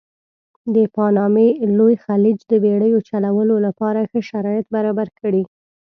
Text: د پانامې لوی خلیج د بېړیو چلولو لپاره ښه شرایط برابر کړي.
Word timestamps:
د 0.75 0.77
پانامې 0.95 1.47
لوی 1.77 1.95
خلیج 2.05 2.37
د 2.51 2.53
بېړیو 2.63 2.99
چلولو 3.09 3.55
لپاره 3.65 3.99
ښه 4.09 4.19
شرایط 4.29 4.65
برابر 4.75 5.07
کړي. 5.19 5.43